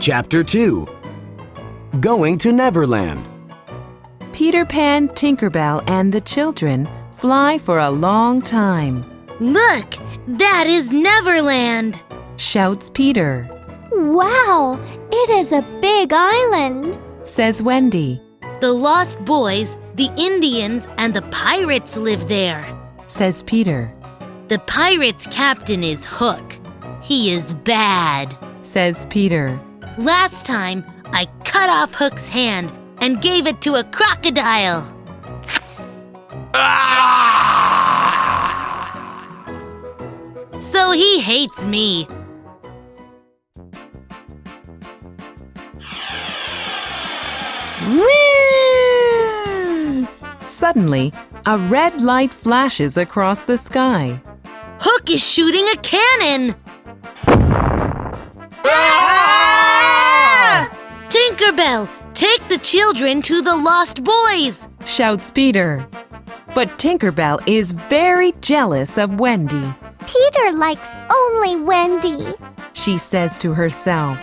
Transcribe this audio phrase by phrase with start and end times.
[0.00, 0.86] Chapter 2
[2.00, 3.24] Going to Neverland.
[4.32, 9.04] Peter Pan, Tinkerbell, and the children fly for a long time,
[9.40, 9.94] Look,
[10.38, 12.02] that is Neverland.
[12.36, 13.48] shouts Peter,
[13.92, 14.78] Wow,
[15.10, 16.98] it is a big island.
[17.24, 18.20] says Wendy,
[18.60, 22.64] The Lost Boys, the Indians, and the pirates live there.
[23.08, 23.92] says Peter,
[24.48, 26.58] The pirates' captain is Hook.
[27.02, 28.36] He is bad.
[28.60, 29.58] says Peter,
[29.98, 34.84] Last time, I cut off Hook's hand and gave it to a crocodile.
[40.62, 42.06] So he hates me.
[50.44, 51.12] Suddenly,
[51.44, 54.22] a red light flashes across the sky.
[54.78, 56.54] Hook is shooting a cannon.
[61.48, 64.68] Tinkerbell, take the children to the Lost Boys.
[64.84, 65.88] shouts Peter.
[66.54, 69.74] But Tinkerbell is very jealous of Wendy.
[70.00, 72.34] Peter likes only Wendy.
[72.74, 74.18] She says to herself.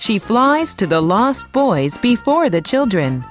[0.00, 3.22] She flies to the lost boys before the children.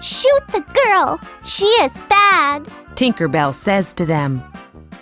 [0.00, 1.20] Shoot the girl.
[1.44, 2.64] She is bad.
[2.94, 4.42] Tinkerbell says to them.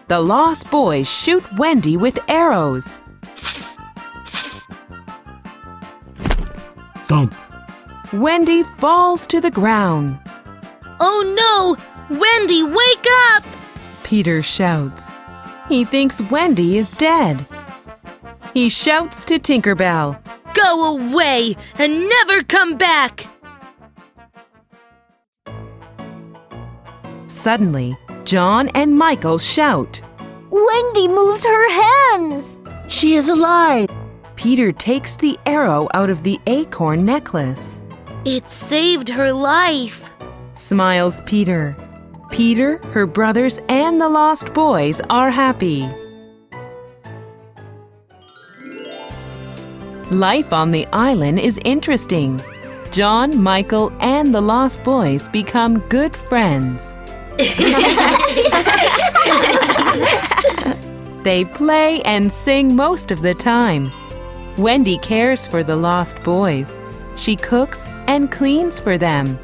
[0.09, 3.01] The lost boys shoot Wendy with arrows.
[7.07, 7.35] Thump.
[8.13, 10.19] Wendy falls to the ground.
[11.01, 11.77] Oh no!
[12.19, 13.45] Wendy, wake up!
[14.03, 15.11] Peter shouts.
[15.69, 17.45] He thinks Wendy is dead.
[18.55, 20.19] He shouts to Tinkerbell.
[20.55, 23.27] Go away and never come back!
[27.27, 30.01] Suddenly, John and Michael shout.
[30.51, 32.61] Wendy moves her hands.
[32.89, 33.89] She is alive.
[34.47, 37.83] Peter takes the arrow out of the acorn necklace.
[38.25, 40.09] It saved her life.
[40.53, 41.77] Smiles Peter.
[42.31, 45.89] Peter, her brothers, and the lost boys are happy.
[50.13, 52.41] Life on the island is interesting.
[52.93, 56.95] John, Michael, and the lost boys become good friends.
[61.25, 63.91] they play and sing most of the time.
[64.59, 66.79] Wendy cares for the lost boys.
[67.15, 69.39] She cooks and cleans for them.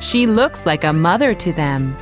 [0.00, 1.96] She looks like a mother to them.